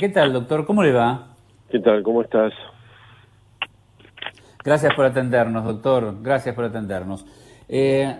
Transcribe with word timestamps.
¿Qué 0.00 0.08
tal, 0.10 0.32
doctor? 0.32 0.64
¿Cómo 0.64 0.84
le 0.84 0.92
va? 0.92 1.34
¿Qué 1.68 1.80
tal? 1.80 2.04
¿Cómo 2.04 2.22
estás? 2.22 2.52
Gracias 4.62 4.94
por 4.94 5.04
atendernos, 5.04 5.64
doctor. 5.64 6.18
Gracias 6.22 6.54
por 6.54 6.66
atendernos. 6.66 7.26
Eh, 7.68 8.16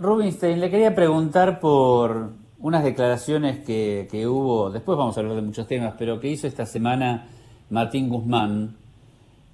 Rubinstein, 0.00 0.58
le 0.58 0.68
quería 0.68 0.96
preguntar 0.96 1.60
por 1.60 2.32
unas 2.58 2.82
declaraciones 2.82 3.60
que, 3.60 4.08
hubo, 4.26 4.70
después 4.70 4.98
vamos 4.98 5.16
a 5.16 5.20
hablar 5.20 5.36
de 5.36 5.42
muchos 5.42 5.68
temas, 5.68 5.94
pero 5.96 6.18
que 6.18 6.30
hizo 6.30 6.48
esta 6.48 6.66
semana 6.66 7.28
Martín 7.70 8.08
Guzmán, 8.08 8.74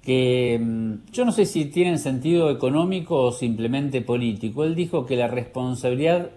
que 0.01 0.59
mm, 0.59 1.11
yo 1.11 1.25
no 1.25 1.31
sé 1.31 1.45
si 1.45 1.65
tienen 1.65 1.99
sentido 1.99 2.49
económico 2.49 3.21
o 3.21 3.31
simplemente 3.31 4.01
político. 4.01 4.63
Él 4.63 4.73
dijo 4.73 5.05
que 5.05 5.15
la 5.15 5.27
responsabilidad 5.27 6.31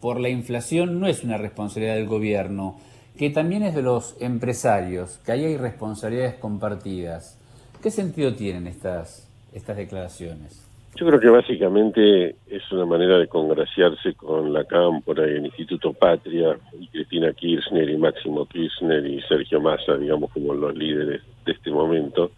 por 0.00 0.18
la 0.18 0.28
inflación 0.28 0.98
no 0.98 1.06
es 1.06 1.22
una 1.22 1.38
responsabilidad 1.38 1.94
del 1.94 2.08
gobierno, 2.08 2.80
que 3.16 3.30
también 3.30 3.62
es 3.62 3.74
de 3.74 3.82
los 3.82 4.20
empresarios, 4.20 5.18
que 5.24 5.32
ahí 5.32 5.44
hay 5.44 5.56
responsabilidades 5.56 6.34
compartidas. 6.34 7.38
¿Qué 7.82 7.90
sentido 7.90 8.34
tienen 8.34 8.66
estas, 8.66 9.28
estas 9.52 9.76
declaraciones? 9.76 10.64
Yo 10.96 11.06
creo 11.06 11.18
que 11.18 11.28
básicamente 11.28 12.36
es 12.46 12.70
una 12.70 12.86
manera 12.86 13.18
de 13.18 13.26
congraciarse 13.26 14.14
con 14.14 14.52
la 14.52 14.64
Cámpora 14.64 15.26
y 15.26 15.34
el 15.34 15.46
Instituto 15.46 15.92
Patria, 15.92 16.56
y 16.78 16.86
Cristina 16.86 17.32
Kirchner 17.32 17.88
y 17.88 17.96
Máximo 17.96 18.46
Kirchner 18.46 19.04
y 19.04 19.20
Sergio 19.22 19.60
Massa, 19.60 19.96
digamos, 19.96 20.30
como 20.30 20.54
los 20.54 20.74
líderes 20.76 21.20
de 21.44 21.52
este 21.52 21.70
momento, 21.72 22.30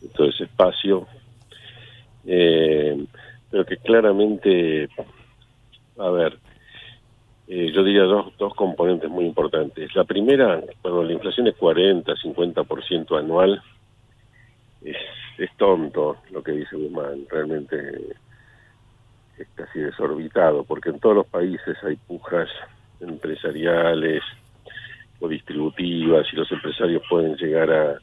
de 0.00 0.08
todo 0.08 0.28
ese 0.28 0.44
espacio. 0.44 1.06
Eh, 2.26 3.04
pero 3.50 3.66
que 3.66 3.76
claramente, 3.78 4.88
a 5.98 6.10
ver, 6.10 6.38
eh, 7.52 7.72
yo 7.72 7.82
diría 7.82 8.04
dos, 8.04 8.32
dos 8.38 8.54
componentes 8.54 9.10
muy 9.10 9.24
importantes. 9.24 9.92
La 9.96 10.04
primera, 10.04 10.62
cuando 10.80 11.02
la 11.02 11.12
inflación 11.12 11.48
es 11.48 11.56
40, 11.56 12.14
50% 12.14 13.18
anual, 13.18 13.60
es, 14.84 14.96
es 15.36 15.50
tonto 15.56 16.18
lo 16.30 16.44
que 16.44 16.52
dice 16.52 16.76
Guzmán, 16.76 17.26
realmente 17.28 17.76
es 19.36 19.48
casi 19.56 19.80
desorbitado, 19.80 20.62
porque 20.62 20.90
en 20.90 21.00
todos 21.00 21.16
los 21.16 21.26
países 21.26 21.76
hay 21.82 21.96
pujas 21.96 22.48
empresariales 23.00 24.22
o 25.18 25.26
distributivas 25.26 26.28
y 26.32 26.36
los 26.36 26.52
empresarios 26.52 27.02
pueden 27.10 27.34
llegar 27.34 27.72
a, 27.72 27.98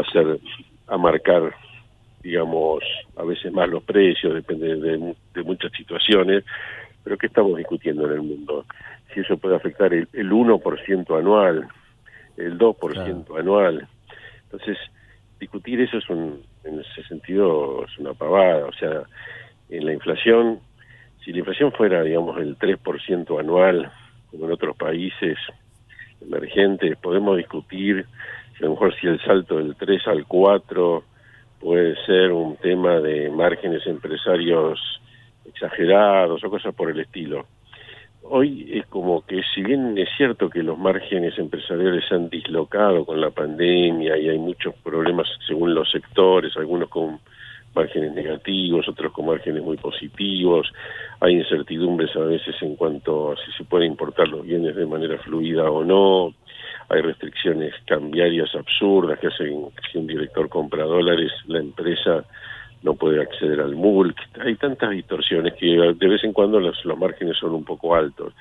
hacer 0.00 0.40
a 0.88 0.98
marcar 0.98 1.54
digamos 2.20 2.82
a 3.16 3.22
veces 3.22 3.52
más 3.52 3.68
los 3.68 3.84
precios 3.84 4.34
depende 4.34 4.74
de, 4.74 5.14
de 5.34 5.42
muchas 5.44 5.70
situaciones 5.72 6.44
pero 7.08 7.16
¿qué 7.16 7.28
estamos 7.28 7.56
discutiendo 7.56 8.04
en 8.04 8.12
el 8.12 8.20
mundo? 8.20 8.66
Si 9.14 9.20
eso 9.20 9.38
puede 9.38 9.56
afectar 9.56 9.94
el, 9.94 10.06
el 10.12 10.30
1% 10.30 11.18
anual, 11.18 11.66
el 12.36 12.58
2% 12.58 13.38
anual. 13.38 13.88
Entonces, 14.42 14.76
discutir 15.40 15.80
eso 15.80 15.96
es 15.96 16.10
un, 16.10 16.42
en 16.64 16.80
ese 16.80 17.02
sentido 17.08 17.82
es 17.86 17.98
una 17.98 18.12
pavada. 18.12 18.66
O 18.66 18.72
sea, 18.74 19.04
en 19.70 19.86
la 19.86 19.94
inflación, 19.94 20.60
si 21.24 21.32
la 21.32 21.38
inflación 21.38 21.72
fuera, 21.72 22.02
digamos, 22.02 22.38
el 22.42 22.58
3% 22.58 23.40
anual, 23.40 23.90
como 24.30 24.44
en 24.44 24.52
otros 24.52 24.76
países 24.76 25.38
emergentes, 26.20 26.98
podemos 26.98 27.38
discutir 27.38 28.04
a 28.60 28.64
lo 28.64 28.72
mejor 28.72 28.94
si 29.00 29.06
el 29.06 29.18
salto 29.22 29.56
del 29.56 29.76
3 29.76 30.08
al 30.08 30.26
4 30.26 31.04
puede 31.58 31.96
ser 32.04 32.32
un 32.32 32.58
tema 32.58 33.00
de 33.00 33.30
márgenes 33.30 33.86
empresarios 33.86 34.78
exagerados 35.48 36.42
o 36.42 36.50
cosas 36.50 36.74
por 36.74 36.90
el 36.90 37.00
estilo. 37.00 37.46
Hoy 38.22 38.68
es 38.74 38.86
como 38.86 39.24
que 39.24 39.42
si 39.54 39.62
bien 39.62 39.96
es 39.96 40.08
cierto 40.16 40.50
que 40.50 40.62
los 40.62 40.78
márgenes 40.78 41.38
empresariales 41.38 42.04
se 42.06 42.14
han 42.14 42.28
dislocado 42.28 43.04
con 43.06 43.20
la 43.20 43.30
pandemia 43.30 44.18
y 44.18 44.28
hay 44.28 44.38
muchos 44.38 44.74
problemas 44.76 45.26
según 45.46 45.74
los 45.74 45.90
sectores, 45.90 46.54
algunos 46.56 46.90
con 46.90 47.20
márgenes 47.74 48.12
negativos, 48.12 48.88
otros 48.88 49.12
con 49.12 49.26
márgenes 49.26 49.62
muy 49.62 49.76
positivos, 49.76 50.70
hay 51.20 51.34
incertidumbres 51.34 52.14
a 52.16 52.20
veces 52.20 52.54
en 52.60 52.76
cuanto 52.76 53.32
a 53.32 53.36
si 53.36 53.52
se 53.52 53.64
puede 53.64 53.86
importar 53.86 54.28
los 54.28 54.42
bienes 54.42 54.76
de 54.76 54.86
manera 54.86 55.18
fluida 55.18 55.70
o 55.70 55.84
no, 55.84 56.34
hay 56.88 57.02
restricciones 57.02 57.74
cambiarias 57.86 58.54
absurdas 58.54 59.18
que 59.18 59.28
hacen 59.28 59.70
que 59.70 59.90
si 59.92 59.98
un 59.98 60.06
director 60.06 60.48
compra 60.48 60.84
dólares, 60.84 61.30
la 61.46 61.60
empresa 61.60 62.24
no 62.82 62.94
puede 62.94 63.20
acceder 63.20 63.60
al 63.60 63.74
MULC. 63.74 64.16
Hay 64.40 64.56
tantas 64.56 64.90
distorsiones 64.90 65.54
que 65.54 65.66
de 65.66 66.08
vez 66.08 66.22
en 66.24 66.32
cuando 66.32 66.60
los, 66.60 66.84
los 66.84 66.98
márgenes 66.98 67.36
son 67.36 67.52
un 67.52 67.64
poco 67.64 67.94
altos. 67.94 68.32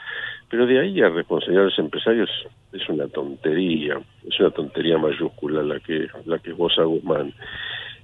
Pero 0.49 0.65
de 0.65 0.79
ahí 0.79 1.01
a 1.01 1.09
responsabilidad 1.09 1.63
de 1.63 1.69
los 1.69 1.79
empresarios 1.79 2.29
es 2.71 2.87
una 2.89 3.07
tontería, 3.07 3.99
es 4.27 4.39
una 4.39 4.51
tontería 4.51 4.97
mayúscula 4.97 5.63
la 5.63 5.79
que, 5.79 6.07
la 6.25 6.39
que 6.39 6.53
vos, 6.53 6.75
Guzmán. 6.77 7.33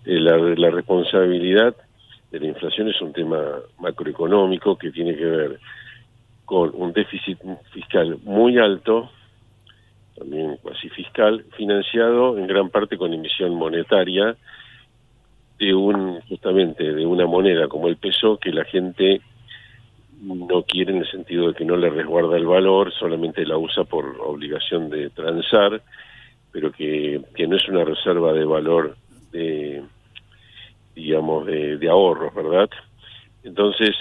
Eh, 0.05 0.19
la, 0.19 0.37
la 0.37 0.69
responsabilidad 0.69 1.75
de 2.31 2.39
la 2.39 2.47
inflación 2.47 2.89
es 2.89 2.99
un 3.01 3.13
tema 3.13 3.39
macroeconómico 3.79 4.77
que 4.77 4.91
tiene 4.91 5.15
que 5.15 5.25
ver 5.25 5.59
con 6.45 6.71
un 6.73 6.91
déficit 6.91 7.37
fiscal 7.71 8.17
muy 8.23 8.57
alto, 8.57 9.11
también 10.15 10.57
cuasi 10.61 10.89
fiscal, 10.89 11.45
financiado 11.55 12.37
en 12.37 12.47
gran 12.47 12.69
parte 12.69 12.97
con 12.97 13.13
emisión 13.13 13.55
monetaria, 13.55 14.35
de 15.59 15.73
un 15.73 16.21
justamente 16.21 16.83
de 16.83 17.05
una 17.05 17.25
moneda 17.25 17.67
como 17.67 17.87
el 17.87 17.97
peso 17.97 18.37
que 18.37 18.51
la 18.51 18.65
gente 18.65 19.21
no 20.21 20.63
quiere 20.63 20.93
en 20.93 20.99
el 20.99 21.11
sentido 21.11 21.49
de 21.49 21.53
que 21.53 21.65
no 21.65 21.75
le 21.75 21.89
resguarda 21.89 22.37
el 22.37 22.45
valor, 22.45 22.93
solamente 22.93 23.45
la 23.45 23.57
usa 23.57 23.83
por 23.83 24.05
obligación 24.21 24.89
de 24.89 25.09
transar, 25.09 25.81
pero 26.51 26.71
que, 26.71 27.21
que 27.35 27.45
no 27.47 27.57
es 27.57 27.67
una 27.67 27.83
reserva 27.83 28.31
de 28.33 28.45
valor 28.45 28.95
de 29.31 29.83
digamos 30.95 31.45
de, 31.45 31.77
de 31.77 31.89
ahorros, 31.89 32.33
¿verdad? 32.33 32.69
Entonces, 33.43 33.93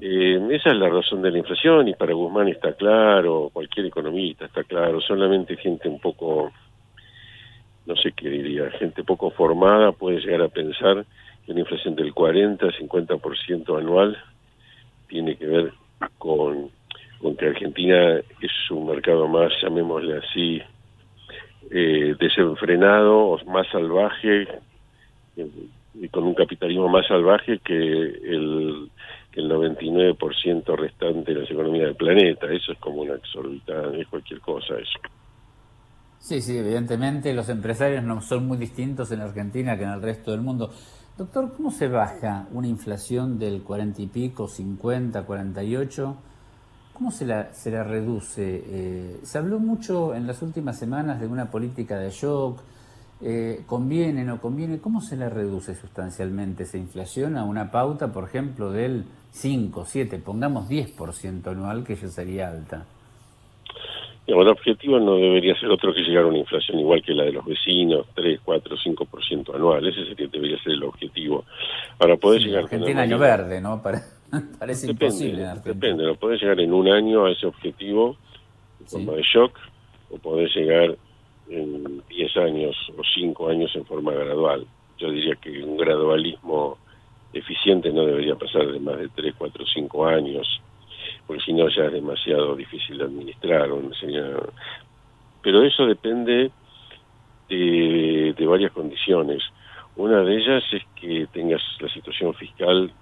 eh, 0.00 0.48
esa 0.50 0.70
es 0.70 0.76
la 0.76 0.88
razón 0.88 1.20
de 1.20 1.32
la 1.32 1.38
inflación 1.38 1.88
y 1.88 1.94
para 1.94 2.14
Guzmán 2.14 2.48
está 2.48 2.72
claro, 2.74 3.50
cualquier 3.52 3.86
economista 3.86 4.44
está 4.44 4.62
claro, 4.62 5.00
solamente 5.00 5.56
gente 5.56 5.88
un 5.88 5.98
poco 5.98 6.52
no 7.86 7.96
sé 7.96 8.12
qué 8.12 8.28
diría, 8.28 8.70
gente 8.72 9.04
poco 9.04 9.30
formada 9.30 9.92
puede 9.92 10.20
llegar 10.20 10.42
a 10.42 10.48
pensar 10.48 11.06
que 11.44 11.52
una 11.52 11.60
inflación 11.60 11.94
del 11.94 12.12
40-50% 12.12 13.78
anual 13.78 14.16
tiene 15.08 15.36
que 15.36 15.46
ver 15.46 15.72
con, 16.18 16.70
que 17.38 17.46
Argentina 17.46 18.18
es 18.18 18.70
un 18.70 18.88
mercado 18.88 19.28
más, 19.28 19.52
llamémosle 19.62 20.18
así, 20.18 20.60
eh, 21.70 22.14
desenfrenado 22.18 23.38
más 23.46 23.66
salvaje, 23.68 24.48
y 25.94 26.08
con 26.08 26.24
un 26.24 26.34
capitalismo 26.34 26.88
más 26.88 27.06
salvaje 27.06 27.58
que 27.58 27.74
el, 27.74 28.90
que 29.32 29.40
el 29.40 29.50
99% 29.50 30.76
restante 30.76 31.32
de 31.32 31.40
las 31.40 31.50
economías 31.50 31.86
del 31.86 31.96
planeta. 31.96 32.52
Eso 32.52 32.72
es 32.72 32.78
como 32.78 33.02
una 33.02 33.14
exorbitada, 33.14 33.96
es 33.96 34.06
cualquier 34.08 34.40
cosa 34.40 34.74
eso. 34.78 34.98
Sí, 36.18 36.40
sí, 36.40 36.58
evidentemente 36.58 37.32
los 37.32 37.48
empresarios 37.48 38.02
no 38.02 38.20
son 38.20 38.46
muy 38.46 38.58
distintos 38.58 39.12
en 39.12 39.20
Argentina 39.20 39.76
que 39.76 39.84
en 39.84 39.90
el 39.90 40.02
resto 40.02 40.32
del 40.32 40.40
mundo. 40.40 40.70
Doctor, 41.16 41.54
¿cómo 41.56 41.70
se 41.70 41.88
baja 41.88 42.46
una 42.52 42.66
inflación 42.66 43.38
del 43.38 43.62
40 43.62 44.02
y 44.02 44.06
pico, 44.06 44.48
50, 44.48 45.22
48? 45.22 46.16
¿Cómo 46.92 47.10
se 47.10 47.26
la, 47.26 47.54
se 47.54 47.70
la 47.70 47.84
reduce? 47.84 48.64
Eh, 48.66 49.20
se 49.22 49.38
habló 49.38 49.58
mucho 49.58 50.14
en 50.14 50.26
las 50.26 50.42
últimas 50.42 50.78
semanas 50.78 51.20
de 51.20 51.26
una 51.26 51.50
política 51.50 51.98
de 51.98 52.10
shock. 52.10 52.60
Eh, 53.20 53.62
¿Conviene, 53.66 54.24
no 54.24 54.40
conviene? 54.40 54.78
¿Cómo 54.78 55.00
se 55.00 55.16
la 55.16 55.28
reduce 55.28 55.74
sustancialmente 55.74 56.64
esa 56.64 56.76
inflación 56.76 57.36
a 57.36 57.44
una 57.44 57.70
pauta, 57.70 58.12
por 58.12 58.24
ejemplo, 58.24 58.70
del 58.72 59.06
5, 59.30 59.84
7, 59.86 60.18
pongamos 60.18 60.68
10% 60.68 61.46
anual, 61.46 61.84
que 61.84 61.96
ya 61.96 62.08
sería 62.08 62.48
alta? 62.48 62.84
El 64.26 64.48
objetivo 64.48 64.98
no 64.98 65.16
debería 65.16 65.58
ser 65.58 65.70
otro 65.70 65.94
que 65.94 66.02
llegar 66.02 66.24
a 66.24 66.26
una 66.26 66.38
inflación 66.38 66.80
igual 66.80 67.02
que 67.02 67.14
la 67.14 67.24
de 67.24 67.32
los 67.32 67.44
vecinos, 67.44 68.06
3, 68.14 68.40
4, 68.44 68.76
5% 68.76 69.54
anual. 69.54 69.86
Ese 69.86 70.04
sería, 70.04 70.26
debería 70.26 70.58
ser 70.62 70.72
el 70.72 70.82
objetivo. 70.82 71.44
Ahora, 71.98 72.16
podés 72.16 72.42
llegar... 72.42 72.64
Argentina 72.64 73.02
año 73.02 73.18
verde, 73.18 73.60
¿no? 73.60 73.80
parece 74.58 74.90
imposible. 74.90 75.46
depende, 75.64 76.04
¿no? 76.04 76.16
Podés 76.16 76.40
llegar 76.40 76.58
en 76.60 76.72
un 76.72 76.88
año 76.88 77.26
a 77.26 77.30
ese 77.30 77.46
objetivo 77.46 78.16
en 78.80 78.86
forma 78.86 79.12
de 79.12 79.22
shock 79.22 79.56
o 80.10 80.18
podés 80.18 80.54
llegar 80.54 80.96
en 81.48 82.02
10 82.08 82.36
años 82.38 82.76
o 82.98 83.02
5 83.14 83.48
años 83.48 83.70
en 83.76 83.84
forma 83.84 84.12
gradual. 84.12 84.66
Yo 84.98 85.10
diría 85.10 85.36
que 85.36 85.62
un 85.62 85.76
gradualismo 85.76 86.78
eficiente 87.32 87.92
no 87.92 88.04
debería 88.04 88.34
pasar 88.34 88.66
de 88.72 88.80
más 88.80 88.98
de 88.98 89.08
3, 89.08 89.34
4, 89.38 89.64
5 89.72 90.06
años 90.06 90.60
porque 91.26 91.42
si 91.42 91.52
no 91.52 91.68
ya 91.68 91.84
es 91.84 91.92
demasiado 91.92 92.54
difícil 92.54 92.98
de 92.98 93.04
administrar. 93.04 93.68
Pero 95.42 95.62
eso 95.62 95.86
depende 95.86 96.50
de, 97.48 98.34
de 98.36 98.46
varias 98.46 98.72
condiciones. 98.72 99.42
Una 99.96 100.22
de 100.22 100.36
ellas 100.36 100.64
es 100.72 100.82
que 100.94 101.26
tengas 101.32 101.62
la 101.80 101.88
situación 101.88 102.34
fiscal 102.34 102.92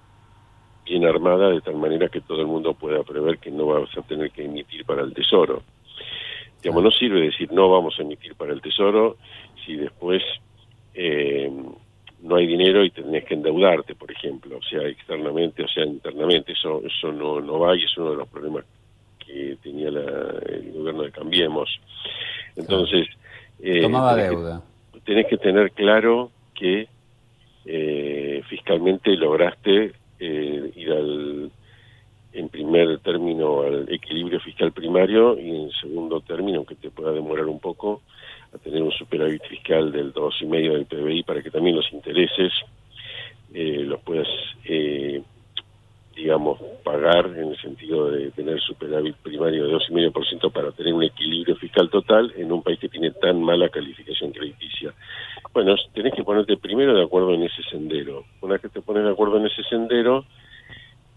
bien 0.84 1.04
armada 1.04 1.50
de 1.50 1.60
tal 1.60 1.76
manera 1.76 2.08
que 2.08 2.20
todo 2.20 2.40
el 2.40 2.46
mundo 2.46 2.74
pueda 2.74 3.02
prever 3.02 3.38
que 3.38 3.50
no 3.50 3.66
vas 3.66 3.96
a 3.96 4.02
tener 4.02 4.30
que 4.30 4.44
emitir 4.44 4.84
para 4.84 5.02
el 5.02 5.14
tesoro. 5.14 5.62
Digamos, 6.64 6.82
no 6.82 6.90
sirve 6.90 7.20
decir 7.20 7.52
no 7.52 7.68
vamos 7.68 7.94
a 7.98 8.02
emitir 8.02 8.34
para 8.36 8.54
el 8.54 8.62
Tesoro 8.62 9.18
si 9.64 9.76
después 9.76 10.22
eh, 10.94 11.52
no 12.24 12.36
hay 12.36 12.46
dinero 12.46 12.82
y 12.84 12.90
tenés 12.90 13.24
que 13.24 13.34
endeudarte, 13.34 13.94
por 13.94 14.10
ejemplo, 14.10 14.56
o 14.56 14.62
sea, 14.62 14.82
externamente 14.88 15.62
o 15.62 15.68
sea 15.68 15.84
internamente. 15.84 16.52
Eso, 16.52 16.82
eso 16.84 17.12
no, 17.12 17.40
no 17.40 17.58
va 17.58 17.76
y 17.76 17.84
es 17.84 17.96
uno 17.98 18.12
de 18.12 18.16
los 18.16 18.28
problemas 18.28 18.64
que 19.18 19.58
tenía 19.62 19.88
el 19.88 20.72
gobierno 20.74 21.02
de 21.02 21.12
Cambiemos. 21.12 21.68
Entonces... 22.56 23.08
Eh, 23.60 23.82
Tomaba 23.82 24.16
deuda. 24.16 24.62
tenés 25.04 25.26
que 25.26 25.36
tener 25.36 25.70
claro 25.72 26.30
que 26.54 26.88
eh, 27.66 28.42
fiscalmente 28.48 29.14
lograste 29.16 29.92
eh, 30.18 30.72
ir 30.74 30.92
al, 30.92 31.50
en 32.34 32.48
primer 32.48 32.98
término 32.98 33.62
al 33.62 33.88
equilibrio 33.88 34.40
fiscal 34.40 34.72
primario 34.72 35.38
y 35.38 35.50
en 35.50 35.70
segundo 35.70 36.20
término, 36.20 36.58
aunque 36.58 36.74
te 36.74 36.90
pueda 36.90 37.12
demorar 37.12 37.46
un 37.46 37.60
poco, 37.60 38.02
a 38.52 38.58
tener 38.58 38.82
un 38.82 38.92
superávit 38.92 39.42
fiscal 39.44 39.92
del 39.92 40.12
2,5 40.12 40.72
del 40.72 40.86
PBI 40.86 41.22
para 41.22 41.42
que 41.42 41.50
también 41.50 41.76
los 41.76 41.92
intereses 41.92 42.52
eh, 43.52 43.84
los 43.84 44.00
puedas, 44.00 44.26
eh, 44.64 45.22
digamos, 46.16 46.58
pagar 46.82 47.26
en 47.26 47.50
el 47.50 47.60
sentido 47.60 48.10
de 48.10 48.32
tener 48.32 48.60
superávit 48.60 49.14
primario 49.16 49.66
de 49.66 49.74
2,5% 49.74 50.52
para 50.52 50.72
tener 50.72 50.92
un 50.92 51.04
equilibrio 51.04 51.54
fiscal 51.56 51.88
total 51.88 52.32
en 52.36 52.50
un 52.50 52.62
país 52.62 52.80
que 52.80 52.88
tiene 52.88 53.12
tan 53.12 53.40
mala 53.42 53.68
calificación 53.68 54.32
crediticia. 54.32 54.92
Bueno, 55.52 55.76
tenés 55.92 56.14
que 56.14 56.24
ponerte 56.24 56.56
primero 56.56 56.94
de 56.94 57.04
acuerdo 57.04 57.32
en 57.32 57.44
ese 57.44 57.62
sendero. 57.70 58.24
Una 58.40 58.54
vez 58.54 58.62
que 58.62 58.68
te 58.68 58.80
pones 58.80 59.04
de 59.04 59.10
acuerdo 59.10 59.36
en 59.36 59.46
ese 59.46 59.62
sendero, 59.64 60.24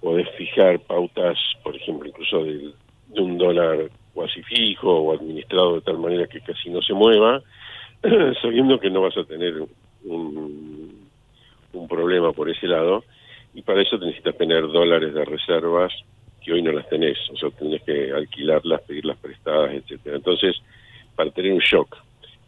podés 0.02 0.30
fijar 0.38 0.80
pautas, 0.80 1.38
por 1.64 1.76
ejemplo, 1.76 2.08
incluso 2.08 2.44
de, 2.44 2.72
un 3.10 3.38
dólar 3.38 3.90
cuasi 4.14 4.44
fijo 4.44 4.92
o 4.92 5.14
administrado 5.14 5.76
de 5.76 5.82
tal 5.82 5.98
manera 5.98 6.28
que 6.28 6.42
casi 6.42 6.70
no 6.70 6.82
se 6.82 6.94
mueva, 6.94 7.42
sabiendo 8.42 8.80
que 8.80 8.90
no 8.90 9.02
vas 9.02 9.18
a 9.18 9.24
tener 9.24 9.54
un, 10.04 11.10
un 11.74 11.88
problema 11.88 12.32
por 12.34 12.50
ese 12.50 12.68
lado, 12.68 13.04
y 13.54 13.62
para 13.62 13.82
eso 13.82 13.98
necesitas 13.98 14.38
tener 14.38 14.62
dólares 14.68 15.14
de 15.14 15.26
reservas 15.26 15.94
que 16.44 16.54
hoy 16.54 16.62
no 16.62 16.72
las 16.72 16.88
tenés, 16.90 17.18
o 17.32 17.38
sea, 17.38 17.50
tenés 17.52 17.82
que 17.84 18.12
alquilarlas, 18.12 18.82
pedirlas 18.82 19.18
prestadas, 19.18 19.74
etcétera. 19.74 20.16
Entonces, 20.16 20.56
para 21.16 21.32
tener 21.32 21.52
un 21.52 21.60
shock. 21.60 21.98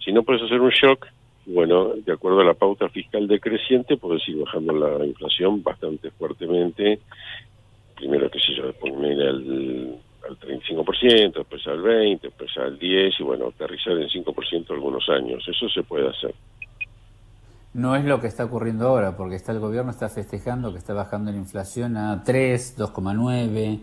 Si 0.03 0.11
no 0.11 0.23
puedes 0.23 0.41
hacer 0.43 0.61
un 0.61 0.69
shock, 0.69 1.07
bueno, 1.53 1.93
de 1.95 2.13
acuerdo 2.13 2.41
a 2.41 2.45
la 2.45 2.53
pauta 2.53 2.89
fiscal 2.89 3.27
decreciente, 3.27 3.97
puedes 3.97 4.27
ir 4.27 4.37
bajando 4.37 4.73
la 4.73 5.05
inflación 5.05 5.63
bastante 5.63 6.11
fuertemente. 6.11 6.99
Primero, 7.95 8.29
qué 8.29 8.39
sé 8.39 8.55
yo, 8.55 8.71
poner 8.73 9.19
al, 9.21 9.95
al 10.27 10.39
35%, 10.39 11.33
después 11.33 11.67
al 11.67 11.81
20%, 11.81 12.21
después 12.21 12.51
al 12.57 12.79
10% 12.79 13.13
y 13.19 13.23
bueno, 13.23 13.47
aterrizar 13.47 13.93
en 13.93 14.07
5% 14.07 14.69
algunos 14.71 15.09
años. 15.09 15.43
Eso 15.47 15.67
se 15.69 15.83
puede 15.83 16.07
hacer. 16.09 16.35
No 17.73 17.95
es 17.95 18.05
lo 18.05 18.19
que 18.19 18.27
está 18.27 18.45
ocurriendo 18.45 18.87
ahora, 18.87 19.17
porque 19.17 19.35
está 19.35 19.51
el 19.51 19.59
gobierno 19.59 19.91
está 19.91 20.09
festejando 20.09 20.71
que 20.71 20.77
está 20.77 20.93
bajando 20.93 21.31
la 21.31 21.37
inflación 21.37 21.97
a 21.97 22.23
3, 22.23 22.77
2,9. 22.77 23.79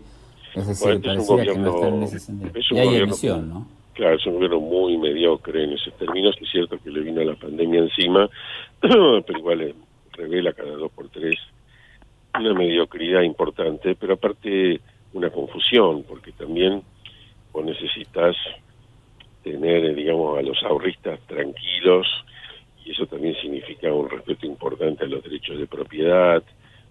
Es 0.55 0.67
decir, 0.67 1.01
parecía 1.01 1.53
que 1.53 1.59
no 1.59 1.75
está 1.75 1.87
en 1.89 2.03
ese 2.03 2.19
sentido. 2.19 2.51
Y 2.71 2.79
hay 2.79 2.95
emisión, 2.95 3.49
¿no? 3.49 3.76
Claro, 3.97 4.15
es 4.15 4.27
un 4.27 4.35
gobierno 4.35 4.59
muy 4.59 4.95
mediocre 4.95 5.63
en 5.63 5.73
esos 5.73 5.91
términos. 5.97 6.37
Es 6.39 6.51
cierto 6.51 6.77
que 6.77 6.91
le 6.91 6.99
vino 6.99 7.23
la 7.23 7.33
pandemia 7.33 7.79
encima, 7.79 8.29
pero 8.79 9.23
igual 9.39 9.61
eh, 9.61 9.73
revela 10.11 10.53
cada 10.53 10.73
dos 10.73 10.91
por 10.91 11.09
tres 11.09 11.35
una 12.39 12.53
mediocridad 12.53 13.23
importante, 13.23 13.95
pero 13.95 14.13
aparte 14.13 14.79
una 15.13 15.31
confusión, 15.31 16.03
porque 16.03 16.31
también 16.31 16.83
vos 17.51 17.65
necesitas 17.65 18.35
tener, 19.43 19.83
eh, 19.85 19.95
digamos, 19.95 20.37
a 20.37 20.43
los 20.43 20.61
ahorristas 20.61 21.19
tranquilos, 21.21 22.05
y 22.85 22.91
eso 22.91 23.07
también 23.07 23.33
significa 23.41 23.91
un 23.91 24.11
respeto 24.11 24.45
importante 24.45 25.05
a 25.05 25.07
los 25.07 25.23
derechos 25.23 25.57
de 25.57 25.65
propiedad, 25.65 26.43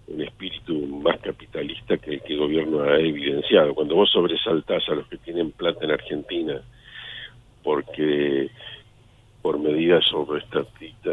un 0.07 0.21
espíritu 0.23 0.73
más 0.87 1.21
capitalista 1.21 1.97
que 1.97 2.15
el 2.15 2.21
que 2.21 2.33
el 2.33 2.39
gobierno 2.39 2.83
ha 2.83 2.99
evidenciado. 2.99 3.73
Cuando 3.73 3.95
vos 3.95 4.11
sobresaltás 4.11 4.89
a 4.89 4.95
los 4.95 5.07
que 5.07 5.15
tienen 5.15 5.51
plata 5.51 5.85
en 5.85 5.91
Argentina, 5.91 6.61
porque 7.67 8.49
por 9.41 9.59
medidas 9.59 10.05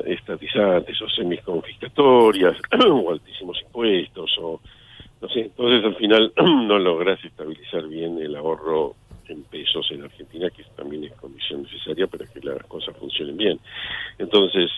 estatizantes 0.06 1.02
o 1.02 1.08
semisconfiscatorias 1.08 2.56
o 2.88 3.10
altísimos 3.10 3.60
impuestos 3.60 4.38
o 4.38 4.60
no 5.20 5.28
sé, 5.30 5.40
entonces 5.40 5.84
al 5.84 5.96
final 5.96 6.32
no 6.36 6.78
logras 6.78 7.18
estabilizar 7.24 7.88
bien 7.88 8.18
el 8.20 8.36
ahorro 8.36 8.94
en 9.26 9.42
pesos 9.42 9.90
en 9.90 10.04
Argentina, 10.04 10.48
que 10.50 10.62
también 10.76 11.02
es 11.02 11.12
condición 11.14 11.64
necesaria 11.64 12.06
para 12.06 12.24
que 12.26 12.38
las 12.38 12.62
cosas 12.66 12.96
funcionen 12.98 13.36
bien. 13.36 13.58
Entonces, 14.18 14.70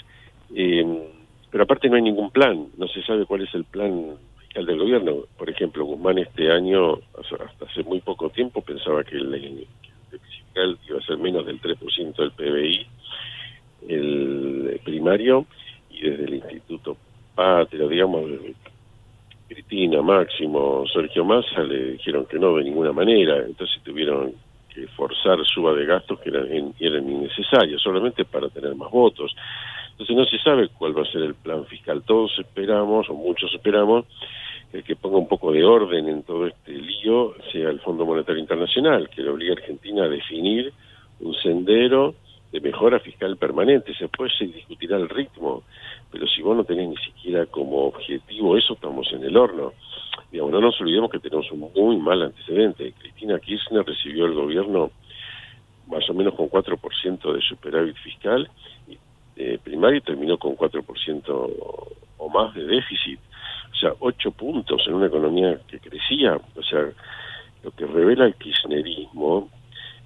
eh, 0.54 1.10
pero 1.50 1.64
aparte 1.64 1.90
no 1.90 1.96
hay 1.96 2.02
ningún 2.02 2.30
plan, 2.30 2.68
no 2.78 2.88
se 2.88 3.02
sabe 3.02 3.26
cuál 3.26 3.42
es 3.42 3.54
el 3.54 3.64
plan 3.64 4.16
fiscal 4.38 4.64
del 4.64 4.78
gobierno. 4.78 5.16
Por 5.36 5.50
ejemplo, 5.50 5.84
Guzmán 5.84 6.16
este 6.16 6.50
año, 6.50 6.94
hasta 7.18 7.66
hace 7.66 7.82
muy 7.82 8.00
poco 8.00 8.30
tiempo, 8.30 8.62
pensaba 8.62 9.04
que 9.04 9.16
iba 10.88 10.98
a 10.98 11.06
ser 11.06 11.18
menos 11.18 11.46
del 11.46 11.60
3% 11.60 12.16
del 12.16 12.30
PBI, 12.32 12.86
el 13.88 14.80
primario, 14.84 15.46
y 15.90 16.00
desde 16.02 16.24
el 16.24 16.34
Instituto 16.34 16.96
Patria, 17.34 17.86
digamos, 17.86 18.30
Cristina, 19.48 20.02
Máximo, 20.02 20.84
Sergio 20.92 21.24
Massa 21.24 21.62
le 21.62 21.92
dijeron 21.92 22.26
que 22.26 22.38
no 22.38 22.56
de 22.56 22.64
ninguna 22.64 22.92
manera, 22.92 23.38
entonces 23.46 23.80
tuvieron 23.82 24.32
que 24.74 24.86
forzar 24.88 25.38
suba 25.46 25.72
de 25.74 25.86
gastos 25.86 26.18
que 26.20 26.30
eran, 26.30 26.74
eran 26.80 27.10
innecesarios, 27.10 27.80
solamente 27.82 28.24
para 28.24 28.48
tener 28.48 28.74
más 28.74 28.90
votos. 28.90 29.34
Entonces 29.92 30.16
no 30.16 30.24
se 30.24 30.38
sabe 30.38 30.68
cuál 30.68 30.96
va 30.96 31.02
a 31.02 31.10
ser 31.10 31.22
el 31.22 31.34
plan 31.34 31.64
fiscal. 31.66 32.02
Todos 32.02 32.38
esperamos, 32.38 33.08
o 33.08 33.14
muchos 33.14 33.54
esperamos, 33.54 34.04
que 34.70 34.96
ponga 34.96 35.16
un 35.16 35.28
poco 35.28 35.52
de 35.52 35.64
orden 35.64 36.08
en 36.08 36.22
todo 36.22 36.46
este 36.46 36.72
lío 36.72 37.34
sea 37.52 37.70
el 37.70 37.80
Fondo 37.80 38.04
Monetario 38.04 38.40
Internacional, 38.40 39.08
que 39.08 39.22
le 39.22 39.30
obliga 39.30 39.54
a 39.54 39.56
Argentina 39.56 40.04
a 40.04 40.08
definir 40.08 40.72
un 41.20 41.34
sendero 41.34 42.14
de 42.52 42.60
mejora 42.60 43.00
fiscal 43.00 43.36
permanente. 43.36 43.94
Se 43.94 44.08
puede 44.08 44.30
discutirá 44.40 44.96
el 44.96 45.08
ritmo, 45.08 45.62
pero 46.10 46.26
si 46.26 46.42
vos 46.42 46.56
no 46.56 46.64
tenés 46.64 46.88
ni 46.88 46.96
siquiera 46.96 47.46
como 47.46 47.86
objetivo 47.86 48.56
eso, 48.56 48.74
estamos 48.74 49.10
en 49.12 49.24
el 49.24 49.36
horno. 49.36 49.72
Digamos, 50.30 50.52
no 50.52 50.60
nos 50.60 50.80
olvidemos 50.80 51.10
que 51.10 51.18
tenemos 51.18 51.50
un 51.52 51.70
muy 51.74 51.96
mal 51.96 52.22
antecedente. 52.22 52.92
Cristina 52.98 53.38
Kirchner 53.38 53.84
recibió 53.84 54.26
el 54.26 54.34
gobierno 54.34 54.90
más 55.86 56.08
o 56.10 56.14
menos 56.14 56.34
con 56.34 56.50
4% 56.50 57.32
de 57.32 57.40
superávit 57.42 57.96
fiscal 57.96 58.50
eh, 59.36 59.58
primario 59.62 59.98
y 59.98 60.00
terminó 60.00 60.36
con 60.36 60.56
4% 60.56 61.22
o 62.18 62.28
más 62.28 62.54
de 62.54 62.64
déficit 62.64 63.20
o 63.76 63.78
sea, 63.78 63.92
ocho 64.00 64.30
puntos 64.30 64.82
en 64.86 64.94
una 64.94 65.06
economía 65.06 65.58
que 65.68 65.78
crecía, 65.78 66.34
o 66.34 66.62
sea, 66.62 66.88
lo 67.62 67.70
que 67.72 67.86
revela 67.86 68.24
el 68.24 68.34
kirchnerismo 68.34 69.50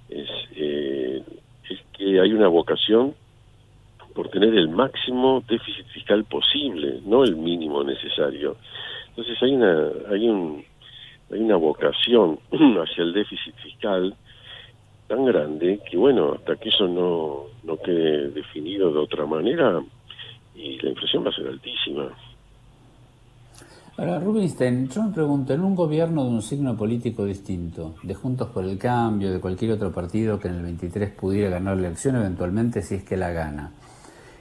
es, 0.09 0.29
eh, 0.55 1.23
es 1.69 1.79
que 1.93 2.19
hay 2.19 2.33
una 2.33 2.49
vocación 2.49 3.15
por 4.13 4.27
tener 4.27 4.53
el 4.55 4.67
máximo 4.67 5.41
déficit 5.47 5.85
fiscal 5.87 6.25
posible, 6.25 6.99
no 7.05 7.23
el 7.23 7.37
mínimo 7.37 7.81
necesario. 7.81 8.57
Entonces 9.09 9.41
hay 9.41 9.53
una, 9.55 9.89
hay 10.09 10.27
un, 10.27 10.65
hay 11.31 11.39
una 11.39 11.55
vocación 11.55 12.39
hacia 12.51 13.03
el 13.03 13.13
déficit 13.13 13.55
fiscal 13.55 14.13
tan 15.07 15.23
grande 15.25 15.79
que 15.89 15.95
bueno, 15.95 16.33
hasta 16.33 16.57
que 16.57 16.69
eso 16.69 16.89
no, 16.89 17.45
no 17.63 17.77
quede 17.77 18.31
definido 18.31 18.91
de 18.91 18.99
otra 18.99 19.25
manera, 19.25 19.81
y 20.55 20.77
la 20.79 20.89
inflación 20.89 21.25
va 21.25 21.29
a 21.29 21.33
ser 21.33 21.47
altísima. 21.47 22.09
Ahora, 23.97 24.19
Rubinstein, 24.19 24.87
yo 24.89 25.03
me 25.03 25.13
pregunto, 25.13 25.53
en 25.53 25.61
un 25.61 25.75
gobierno 25.75 26.23
de 26.23 26.29
un 26.29 26.41
signo 26.41 26.77
político 26.77 27.25
distinto, 27.25 27.95
de 28.03 28.13
Juntos 28.13 28.47
por 28.47 28.63
el 28.63 28.77
Cambio, 28.77 29.33
de 29.33 29.41
cualquier 29.41 29.71
otro 29.73 29.91
partido 29.91 30.39
que 30.39 30.47
en 30.47 30.55
el 30.55 30.63
23 30.63 31.11
pudiera 31.11 31.49
ganar 31.49 31.75
la 31.75 31.87
elección 31.87 32.15
eventualmente 32.15 32.83
si 32.83 32.95
es 32.95 33.03
que 33.03 33.17
la 33.17 33.31
gana, 33.31 33.73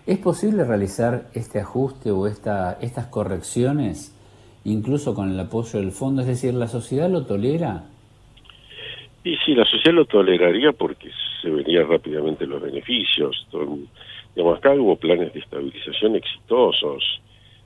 ¿es 0.07 0.19
posible 0.19 0.63
realizar 0.63 1.31
este 1.35 1.59
ajuste 1.59 2.13
o 2.13 2.29
esta, 2.29 2.79
estas 2.81 3.07
correcciones 3.07 4.17
incluso 4.65 5.17
con 5.17 5.29
el 5.29 5.41
apoyo 5.41 5.81
del 5.81 5.91
fondo? 5.91 6.23
Es 6.23 6.29
decir, 6.29 6.55
¿la 6.55 6.69
sociedad 6.69 7.11
lo 7.11 7.27
tolera? 7.27 7.87
Y 9.25 9.35
sí, 9.45 9.55
la 9.55 9.65
sociedad 9.65 9.97
lo 9.97 10.05
toleraría 10.05 10.71
porque 10.71 11.11
se 11.43 11.51
verían 11.51 11.89
rápidamente 11.89 12.47
los 12.47 12.63
beneficios. 12.63 13.49
digamos, 14.37 14.59
acá 14.59 14.75
hubo 14.75 14.95
planes 14.95 15.35
de 15.35 15.41
estabilización 15.41 16.15
exitosos 16.15 17.21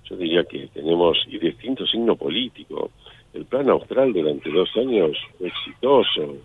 yo 0.08 0.16
diría 0.16 0.44
que 0.44 0.68
tenemos 0.68 1.18
y 1.28 1.38
distinto 1.38 1.86
signo 1.86 2.16
político. 2.16 2.90
El 3.32 3.46
plan 3.46 3.68
austral 3.70 4.12
durante 4.12 4.50
dos 4.50 4.70
años 4.76 5.16
fue 5.38 5.48
exitoso. 5.48 6.36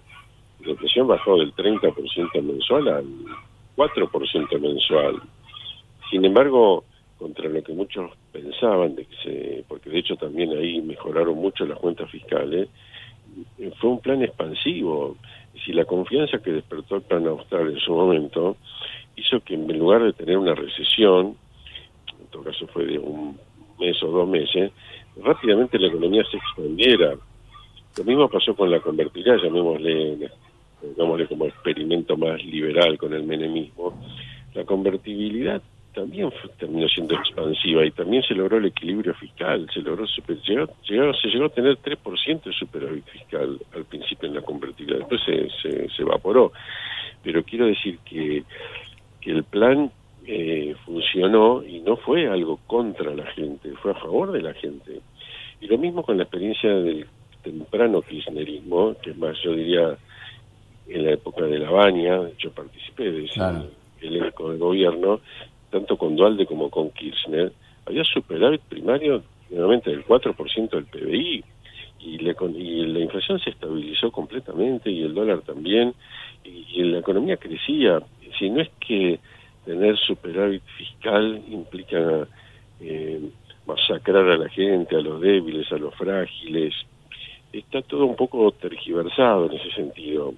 La 0.62 0.72
inflación 0.72 1.08
bajó 1.08 1.38
del 1.38 1.54
30% 1.54 2.42
mensual 2.42 2.88
al 2.88 3.06
4% 3.76 4.60
mensual. 4.60 5.22
Sin 6.10 6.26
embargo, 6.26 6.84
contra 7.18 7.50
lo 7.50 7.62
que 7.62 7.74
muchos 7.74 8.12
pensaban, 8.32 8.96
de 8.96 9.06
que 9.06 9.16
se, 9.24 9.66
porque 9.68 9.90
de 9.90 10.00
hecho 10.00 10.16
también 10.16 10.52
ahí 10.58 10.82
mejoraron 10.82 11.36
mucho 11.36 11.66
las 11.66 11.78
cuentas 11.78 12.10
fiscales, 12.10 12.70
fue 13.80 13.90
un 13.90 14.00
plan 14.00 14.24
expansivo. 14.24 15.18
Si 15.64 15.74
la 15.74 15.86
confianza 15.86 16.40
que 16.40 16.52
despertó 16.52 16.96
el 16.96 17.02
plan 17.04 17.28
austral 17.28 17.70
en 17.70 17.80
su 17.80 17.94
momento 17.94 18.58
hizo 19.16 19.42
que 19.42 19.54
en 19.54 19.68
lugar 19.78 20.04
de 20.04 20.14
tener 20.14 20.38
una 20.38 20.56
recesión, 20.56 21.36
en 22.20 22.28
todo 22.32 22.44
caso 22.44 22.68
fue 22.68 22.86
de 22.86 22.98
un 22.98 23.38
mes 23.80 24.02
o 24.04 24.08
dos 24.08 24.28
meses, 24.28 24.72
rápidamente 25.24 25.80
la 25.80 25.88
economía 25.88 26.24
se 26.30 26.38
expandiera. 26.38 27.16
Lo 27.98 28.04
mismo 28.04 28.30
pasó 28.30 28.56
con 28.56 28.70
la 28.70 28.80
convertibilidad, 28.80 29.38
llamémosle, 29.38 30.30
llamémosle 30.98 31.28
como 31.28 31.46
experimento 31.46 32.16
más 32.18 32.44
liberal 32.44 32.98
con 32.98 33.14
el 33.14 33.24
menemismo. 33.24 34.00
La 34.54 34.64
convertibilidad 34.64 35.62
también 35.94 36.32
terminó 36.58 36.88
siendo 36.88 37.16
expansiva 37.16 37.86
y 37.86 37.92
también 37.92 38.24
se 38.24 38.36
logró 38.36 38.58
el 38.58 38.66
equilibrio 38.66 39.14
fiscal, 39.16 39.68
se 39.74 39.82
logró 39.82 40.06
llegó, 40.06 41.14
se 41.14 41.28
llegó 41.28 41.46
a 41.46 41.50
tener 41.50 41.78
3% 41.78 42.44
de 42.44 42.54
superávit 42.54 43.06
fiscal 43.06 43.60
al 43.76 43.86
principio 43.86 44.30
en 44.30 44.36
la 44.36 44.42
convertibilidad, 44.42 45.00
después 45.00 45.22
se, 45.62 45.90
se, 45.90 46.02
evaporó. 46.02 46.52
Pero 47.24 47.44
quiero 47.44 47.66
decir 47.66 48.00
que, 48.06 48.44
que 49.20 49.32
el 49.32 49.44
plan 49.44 49.92
eh, 50.32 50.76
funcionó 50.86 51.64
y 51.64 51.80
no 51.80 51.98
fue 51.98 52.28
algo 52.28 52.60
contra 52.68 53.16
la 53.16 53.26
gente, 53.32 53.72
fue 53.82 53.94
a 53.94 53.96
favor 53.96 54.32
de 54.32 54.44
la 54.44 54.54
gente. 54.54 55.02
Y 55.60 55.66
lo 55.66 55.80
mismo 55.80 56.04
con 56.04 56.18
la 56.18 56.24
experiencia 56.24 56.70
del 56.70 57.08
temprano 57.42 58.04
kirchnerismo, 58.04 58.96
que 59.02 59.10
es 59.10 59.18
más, 59.18 59.36
yo 59.44 59.56
diría, 59.56 59.98
en 60.88 61.06
la 61.06 61.14
época 61.14 61.46
de 61.46 61.58
la 61.58 61.72
Baña, 61.72 62.30
yo 62.38 62.52
participé 62.52 63.12
de 63.12 63.26
ese 63.26 63.42
elenco 64.02 64.52
de 64.52 64.60
gobierno, 64.60 65.20
tanto 65.72 65.98
con 65.98 66.16
Dualde 66.16 66.46
como 66.46 66.70
con 66.70 66.92
Kirchner, 66.92 67.52
había 67.88 68.04
superávit 68.04 68.62
primario 68.62 69.24
nuevamente 69.50 69.90
del 69.90 70.06
4% 70.06 70.70
del 70.70 70.86
PBI 70.86 71.44
y, 72.02 72.18
la 72.20 73.00
inflación 73.00 73.40
se 73.40 73.50
estabilizó 73.50 74.12
completamente 74.12 74.92
y 74.92 75.02
el 75.02 75.16
dólar 75.16 75.42
también 75.42 75.96
y, 76.44 76.84
la 76.84 77.00
economía 77.00 77.38
crecía. 77.38 78.00
Si 78.38 78.48
no 78.52 78.62
es 78.62 78.70
que 78.80 79.20
tener 79.66 79.98
superávit 79.98 80.64
fiscal 80.78 81.42
implica 81.50 82.28
eh, 82.80 83.22
masacrar 83.66 84.28
a 84.30 84.38
la 84.38 84.50
gente, 84.50 84.96
a 84.96 85.02
los 85.02 85.22
débiles, 85.22 85.72
a 85.72 85.78
los 85.78 85.94
frágiles, 85.96 86.74
está 87.52 87.82
todo 87.82 88.06
un 88.06 88.16
poco 88.16 88.52
tergiversado 88.52 89.46
en 89.48 89.54
ese 89.54 89.72
sentido. 89.72 90.34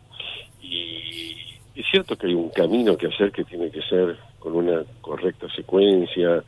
Y 0.61 1.35
es 1.75 1.85
cierto 1.89 2.15
que 2.15 2.27
hay 2.27 2.33
un 2.33 2.49
camino 2.49 2.97
que 2.97 3.07
hacer 3.07 3.31
que 3.31 3.43
tiene 3.43 3.69
que 3.71 3.81
ser 3.83 4.17
con 4.39 4.55
una 4.55 4.83
correcta 5.01 5.47
secuencia, 5.53 6.43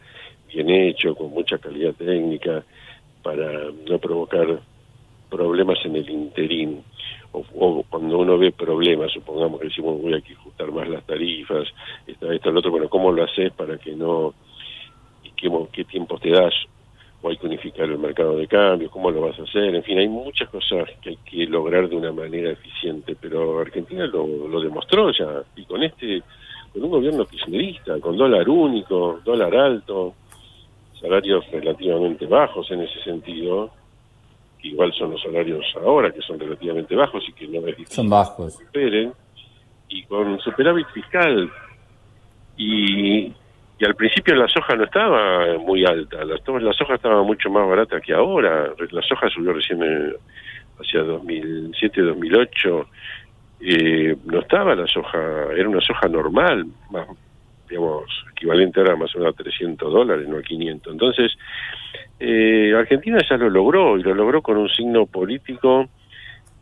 bien 0.54 0.70
hecho, 0.70 1.16
con 1.16 1.32
mucha 1.32 1.58
calidad 1.58 1.94
técnica, 1.94 2.64
para 3.22 3.72
no 3.90 3.98
provocar 4.00 4.60
problemas 5.30 5.80
en 5.86 5.96
el 5.96 6.10
interín. 6.10 6.84
O, 7.34 7.84
cuando 7.90 8.20
uno 8.20 8.38
ve 8.38 8.52
problemas, 8.52 9.12
supongamos 9.12 9.60
que 9.60 9.68
decimos 9.68 10.02
voy 10.02 10.14
a 10.14 10.18
ajustar 10.18 10.72
más 10.72 10.88
las 10.88 11.04
tarifas, 11.04 11.68
esto, 12.06 12.32
esto, 12.32 12.52
lo 12.52 12.60
otro, 12.60 12.72
bueno, 12.72 12.88
¿cómo 12.90 13.12
lo 13.12 13.24
haces 13.24 13.52
para 13.54 13.78
que 13.78 13.96
no, 13.96 14.34
qué, 15.36 15.50
qué 15.72 15.84
tiempos 15.84 16.22
te 16.22 16.30
das? 16.30 16.54
o 17.24 17.30
hay 17.30 17.38
que 17.38 17.48
unificar 17.48 17.86
el 17.86 17.98
mercado 17.98 18.36
de 18.36 18.48
cambio, 18.48 18.92
cómo 18.92 19.10
lo 19.10 19.22
vas 19.22 19.40
a 19.40 19.44
hacer, 19.44 19.74
en 19.74 19.84
fin, 19.84 19.98
hay 19.98 20.10
muchas 20.10 20.50
cosas 20.50 20.90
que 21.02 21.12
hay 21.12 21.18
que 21.24 21.46
lograr 21.46 21.88
de 21.88 21.96
una 21.96 22.12
manera 22.12 22.52
eficiente, 22.52 23.16
pero 23.20 23.60
Argentina 23.60 24.06
lo, 24.08 24.28
lo 24.50 24.60
demostró 24.60 25.10
ya, 25.12 25.42
y 25.56 25.64
con 25.64 25.82
este, 25.84 26.22
con 26.74 26.84
un 26.84 26.90
gobierno 26.90 27.26
kirchnerista, 27.26 27.98
con 28.02 28.18
dólar 28.18 28.48
único, 28.50 29.22
dólar 29.24 29.56
alto, 29.56 30.16
salarios 31.00 31.50
relativamente 31.50 32.26
bajos 32.26 32.70
en 32.72 32.82
ese 32.82 33.02
sentido, 33.04 33.72
que 34.64 34.70
igual 34.70 34.94
son 34.94 35.12
los 35.12 35.22
salarios 35.22 35.66
ahora, 35.76 36.10
que 36.10 36.22
son 36.22 36.40
relativamente 36.40 36.96
bajos 36.96 37.24
y 37.28 37.34
que 37.34 37.48
no 37.48 37.60
es 37.60 37.66
difícil 37.78 37.96
son 37.96 38.10
bajos. 38.10 38.54
Superen, 38.54 39.14
y 39.90 40.04
con 40.04 40.40
superávit 40.40 40.88
fiscal. 40.88 41.52
Y 42.56 43.34
y 43.80 43.86
al 43.86 43.96
principio 43.96 44.36
la 44.36 44.48
soja 44.48 44.76
no 44.76 44.86
estaba 44.86 45.58
muy 45.58 45.84
alta, 45.84 46.24
la, 46.24 46.36
la 46.60 46.74
soja 46.74 46.96
estaba 46.96 47.22
mucho 47.24 47.50
más 47.50 47.68
barata 47.68 48.00
que 48.00 48.14
ahora, 48.14 48.72
la 48.92 49.02
soja 49.02 49.30
subió 49.30 49.52
recién 49.52 49.82
hacia 50.80 51.02
2007-2008, 51.02 52.86
eh, 53.62 54.16
no 54.26 54.40
estaba 54.40 54.76
la 54.76 54.88
soja, 54.88 55.20
era 55.58 55.68
una 55.68 55.82
soja 55.82 56.08
normal, 56.08 56.66
más, 56.92 57.08
digamos, 57.74 58.06
equivalente 58.32 58.80
ahora 58.80 58.96
más 58.96 59.16
o 59.16 59.20
menos 59.20 59.34
a 59.34 59.44
300 59.44 59.92
dólares, 59.92 60.28
no 60.28 60.38
a 60.38 60.42
500. 60.44 60.94
Entonces, 60.94 61.32
eh, 62.20 62.72
Argentina 62.78 63.18
ya 63.28 63.36
lo 63.38 63.50
logró, 63.50 63.98
y 63.98 64.04
lo 64.04 64.14
logró 64.14 64.44
con 64.44 64.58
un 64.58 64.70
signo 64.70 65.08
político 65.08 65.90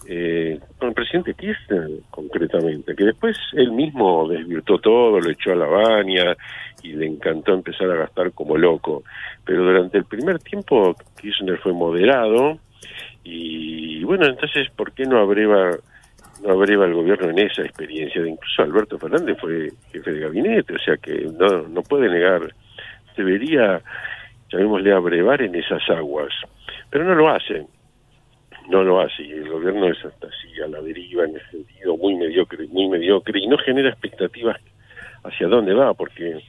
eh, 0.07 0.57
con 0.79 0.89
el 0.89 0.95
presidente 0.95 1.33
Kirchner 1.33 1.89
concretamente, 2.09 2.95
que 2.95 3.03
después 3.03 3.37
él 3.53 3.71
mismo 3.73 4.27
desvirtó 4.27 4.79
todo, 4.79 5.19
lo 5.19 5.29
echó 5.29 5.51
a 5.51 5.55
la 5.55 5.67
baña 5.67 6.35
y 6.81 6.93
le 6.93 7.07
encantó 7.07 7.53
empezar 7.53 7.91
a 7.91 7.95
gastar 7.95 8.31
como 8.31 8.57
loco. 8.57 9.03
Pero 9.45 9.63
durante 9.63 9.97
el 9.97 10.05
primer 10.05 10.39
tiempo 10.39 10.95
Kirchner 11.21 11.57
fue 11.57 11.73
moderado 11.73 12.57
y 13.23 14.03
bueno, 14.05 14.25
entonces, 14.25 14.69
¿por 14.75 14.93
qué 14.93 15.03
no 15.03 15.19
abreva, 15.19 15.71
no 16.41 16.51
abreva 16.51 16.85
el 16.85 16.93
gobierno 16.93 17.29
en 17.29 17.39
esa 17.39 17.61
experiencia? 17.61 18.25
Incluso 18.25 18.61
Alberto 18.63 18.97
Fernández 18.97 19.37
fue 19.39 19.69
jefe 19.91 20.11
de 20.11 20.19
gabinete, 20.21 20.75
o 20.75 20.79
sea 20.79 20.97
que 20.97 21.27
no, 21.37 21.67
no 21.67 21.81
puede 21.83 22.09
negar, 22.09 22.53
debería, 23.15 23.81
llamémosle, 24.51 24.93
abrevar 24.93 25.41
en 25.41 25.55
esas 25.55 25.87
aguas, 25.89 26.33
pero 26.89 27.05
no 27.05 27.15
lo 27.15 27.29
hace. 27.29 27.65
No 28.69 28.83
lo 28.83 29.01
hace. 29.01 29.23
Y 29.23 29.31
el 29.31 29.49
gobierno 29.49 29.87
es 29.87 29.97
hasta 30.05 30.27
así 30.27 30.61
a 30.61 30.67
la 30.67 30.81
deriva 30.81 31.25
en 31.25 31.35
ese 31.35 31.49
sentido 31.51 31.97
muy 31.97 32.15
mediocre 32.15 32.67
muy 32.67 32.87
mediocre 32.87 33.39
y 33.39 33.47
no 33.47 33.57
genera 33.57 33.89
expectativas 33.89 34.57
hacia 35.23 35.47
dónde 35.47 35.73
va 35.73 35.93
porque 35.93 36.41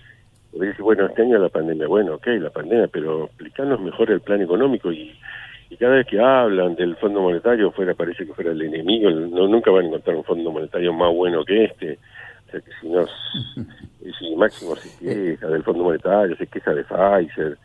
bueno 0.78 1.06
este 1.06 1.22
año 1.22 1.38
la 1.38 1.48
pandemia 1.48 1.86
bueno 1.86 2.14
ok 2.14 2.26
la 2.38 2.50
pandemia 2.50 2.88
pero 2.88 3.24
explicarnos 3.24 3.80
mejor 3.80 4.10
el 4.10 4.20
plan 4.20 4.42
económico 4.42 4.92
y, 4.92 5.14
y 5.72 5.76
cada 5.78 5.94
vez 5.94 6.06
que 6.06 6.20
hablan 6.20 6.74
del 6.74 6.96
fondo 6.96 7.22
monetario 7.22 7.72
fuera 7.72 7.94
parece 7.94 8.26
que 8.26 8.34
fuera 8.34 8.52
el 8.52 8.60
enemigo 8.60 9.08
no 9.10 9.48
nunca 9.48 9.70
van 9.70 9.84
a 9.84 9.88
encontrar 9.88 10.16
un 10.16 10.24
fondo 10.24 10.50
monetario 10.50 10.92
más 10.92 11.14
bueno 11.14 11.42
que 11.46 11.64
este 11.64 11.98
o 12.46 12.50
sea 12.50 12.60
que 12.60 12.70
si 12.78 12.88
no 12.88 13.06
si 14.18 14.36
Máximo 14.36 14.76
se 14.76 14.98
queja 14.98 15.48
del 15.48 15.62
fondo 15.62 15.84
monetario 15.84 16.36
se 16.36 16.46
queja 16.46 16.74
de 16.74 16.84
Pfizer 16.84 17.56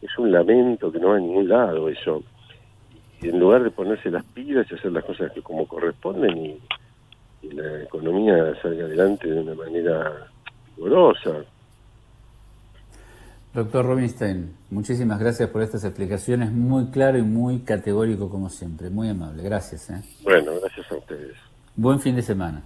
es 0.00 0.18
un 0.18 0.30
lamento 0.30 0.92
que 0.92 1.00
no 1.00 1.08
va 1.08 1.16
a 1.16 1.18
ningún 1.18 1.48
lado 1.48 1.88
eso 1.88 2.22
en 3.22 3.40
lugar 3.40 3.64
de 3.64 3.70
ponerse 3.70 4.12
las 4.12 4.24
pilas 4.24 4.70
y 4.70 4.74
hacer 4.76 4.92
las 4.92 5.04
cosas 5.04 5.32
que 5.32 5.42
como 5.42 5.66
corresponden 5.66 6.36
y, 6.36 6.60
la 7.42 7.84
economía 7.84 8.60
salga 8.60 8.86
adelante 8.86 9.28
de 9.28 9.40
una 9.40 9.54
manera 9.54 10.26
vigorosa. 10.74 11.44
Doctor 13.56 13.86
Robinstein, 13.86 14.54
muchísimas 14.70 15.18
gracias 15.18 15.48
por 15.48 15.62
estas 15.62 15.82
explicaciones, 15.82 16.52
muy 16.52 16.90
claro 16.90 17.16
y 17.16 17.22
muy 17.22 17.60
categórico 17.60 18.28
como 18.28 18.50
siempre, 18.50 18.90
muy 18.90 19.08
amable, 19.08 19.42
gracias. 19.42 19.88
¿eh? 19.88 20.02
Bueno, 20.22 20.52
gracias 20.60 20.92
a 20.92 20.96
ustedes. 20.96 21.36
Buen 21.74 21.98
fin 21.98 22.16
de 22.16 22.20
semana. 22.20 22.62